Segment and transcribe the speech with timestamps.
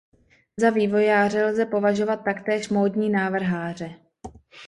[0.57, 3.89] Za vývojáře lze považovat taktéž módní návrháře.